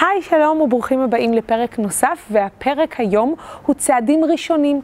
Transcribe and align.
היי, 0.00 0.22
שלום 0.22 0.60
וברוכים 0.60 1.00
הבאים 1.00 1.34
לפרק 1.34 1.78
נוסף, 1.78 2.26
והפרק 2.30 3.00
היום 3.00 3.34
הוא 3.66 3.74
צעדים 3.74 4.24
ראשונים. 4.24 4.80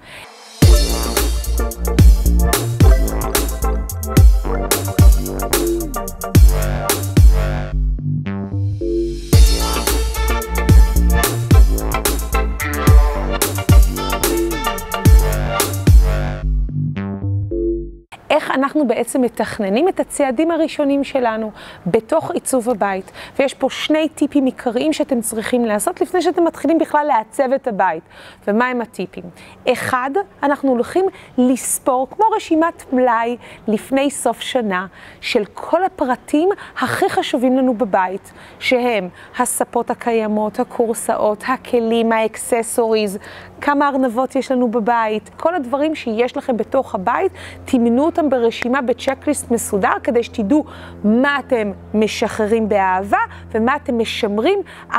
איך 18.44 18.50
אנחנו 18.50 18.86
בעצם 18.86 19.22
מתכננים 19.22 19.88
את 19.88 20.00
הצעדים 20.00 20.50
הראשונים 20.50 21.04
שלנו 21.04 21.50
בתוך 21.86 22.30
עיצוב 22.30 22.70
הבית. 22.70 23.12
ויש 23.38 23.54
פה 23.54 23.70
שני 23.70 24.08
טיפים 24.08 24.46
עיקריים 24.46 24.92
שאתם 24.92 25.20
צריכים 25.20 25.64
לעשות 25.64 26.00
לפני 26.00 26.22
שאתם 26.22 26.44
מתחילים 26.44 26.78
בכלל 26.78 27.06
לעצב 27.06 27.52
את 27.52 27.68
הבית. 27.68 28.02
ומה 28.48 28.66
הם 28.66 28.80
הטיפים? 28.80 29.24
אחד, 29.72 30.10
אנחנו 30.42 30.70
הולכים 30.70 31.04
לספור, 31.38 32.08
כמו 32.10 32.24
רשימת 32.36 32.92
מלאי 32.92 33.36
לפני 33.68 34.10
סוף 34.10 34.40
שנה, 34.40 34.86
של 35.20 35.44
כל 35.54 35.84
הפרטים 35.84 36.48
הכי 36.78 37.08
חשובים 37.08 37.58
לנו 37.58 37.74
בבית, 37.74 38.32
שהם 38.58 39.08
הספות 39.38 39.90
הקיימות, 39.90 40.60
הכורסאות, 40.60 41.44
הכלים, 41.48 42.12
האקססוריז, 42.12 43.18
כמה 43.60 43.88
ארנבות 43.88 44.36
יש 44.36 44.52
לנו 44.52 44.70
בבית, 44.70 45.30
כל 45.36 45.54
הדברים 45.54 45.94
שיש 45.94 46.36
לכם 46.36 46.56
בתוך 46.56 46.94
הבית, 46.94 47.32
תמנו 47.64 48.04
אותם 48.04 48.30
ברשימה 48.34 48.82
בצ'קליסט 48.82 49.50
מסודר, 49.50 49.92
כדי 50.02 50.22
שתדעו 50.22 50.64
מה 51.04 51.38
אתם 51.38 51.72
משחררים 51.94 52.68
באהבה 52.68 53.18
ומה 53.52 53.76
אתם 53.76 53.98
משמרים 53.98 54.58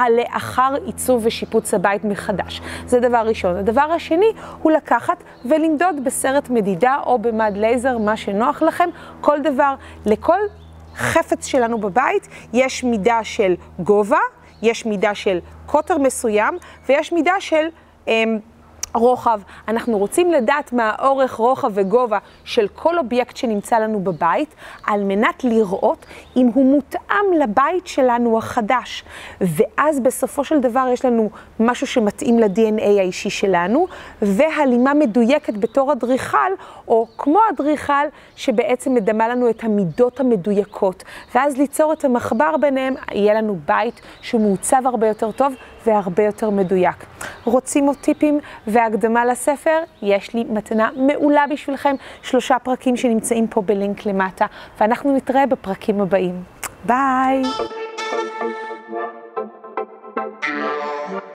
לאחר 0.09 0.73
עיצוב 0.85 1.21
ושיפוץ 1.25 1.73
הבית 1.73 2.05
מחדש. 2.05 2.61
זה 2.85 2.99
דבר 2.99 3.23
ראשון. 3.25 3.55
הדבר 3.55 3.81
השני 3.81 4.31
הוא 4.61 4.71
לקחת 4.71 5.23
ולמדוד 5.45 6.03
בסרט 6.03 6.49
מדידה 6.49 6.97
או 7.05 7.19
במד 7.19 7.53
לייזר, 7.55 7.97
מה 7.97 8.17
שנוח 8.17 8.61
לכם, 8.61 8.89
כל 9.21 9.41
דבר, 9.41 9.75
לכל 10.05 10.39
חפץ 10.95 11.45
שלנו 11.45 11.77
בבית 11.77 12.27
יש 12.53 12.83
מידה 12.83 13.19
של 13.23 13.55
גובה, 13.79 14.19
יש 14.61 14.85
מידה 14.85 15.15
של 15.15 15.39
קוטר 15.65 15.97
מסוים 15.97 16.57
ויש 16.89 17.13
מידה 17.13 17.33
של... 17.39 17.67
רוחב. 18.95 19.39
אנחנו 19.67 19.97
רוצים 19.97 20.31
לדעת 20.31 20.73
מה 20.73 20.91
האורך, 20.97 21.33
רוחב 21.33 21.71
וגובה 21.73 22.17
של 22.43 22.67
כל 22.67 22.97
אובייקט 22.97 23.37
שנמצא 23.37 23.79
לנו 23.79 23.99
בבית, 23.99 24.55
על 24.87 25.03
מנת 25.03 25.43
לראות 25.43 26.05
אם 26.35 26.49
הוא 26.53 26.65
מותאם 26.65 27.33
לבית 27.41 27.87
שלנו 27.87 28.37
החדש. 28.37 29.03
ואז 29.41 29.99
בסופו 29.99 30.43
של 30.43 30.59
דבר 30.59 30.87
יש 30.93 31.05
לנו 31.05 31.29
משהו 31.59 31.87
שמתאים 31.87 32.39
ל-DNA 32.39 32.99
האישי 32.99 33.29
שלנו, 33.29 33.87
והלימה 34.21 34.93
מדויקת 34.93 35.57
בתור 35.57 35.91
אדריכל, 35.91 36.51
או 36.87 37.07
כמו 37.17 37.39
אדריכל, 37.53 37.93
שבעצם 38.35 38.93
מדמה 38.93 39.27
לנו 39.27 39.49
את 39.49 39.63
המידות 39.63 40.19
המדויקות. 40.19 41.03
ואז 41.35 41.57
ליצור 41.57 41.93
את 41.93 42.05
המחבר 42.05 42.57
ביניהם, 42.61 42.95
יהיה 43.11 43.33
לנו 43.33 43.57
בית 43.65 44.01
שהוא 44.21 44.41
מעוצב 44.41 44.81
הרבה 44.85 45.07
יותר 45.07 45.31
טוב 45.31 45.53
והרבה 45.85 46.23
יותר 46.23 46.49
מדויק. 46.49 47.05
רוצים 47.45 47.85
עוד 47.87 47.95
טיפים 47.95 48.39
והקדמה 48.67 49.25
לספר? 49.25 49.79
יש 50.01 50.33
לי 50.33 50.43
מתנה 50.49 50.89
מעולה 50.95 51.45
בשבילכם, 51.51 51.95
שלושה 52.21 52.59
פרקים 52.59 52.97
שנמצאים 52.97 53.47
פה 53.47 53.61
בלינק 53.61 54.05
למטה, 54.05 54.45
ואנחנו 54.79 55.15
נתראה 55.15 55.45
בפרקים 55.45 56.01
הבאים. 56.01 56.43
ביי! 56.85 57.41